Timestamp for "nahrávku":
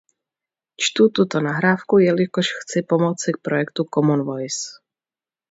1.45-1.99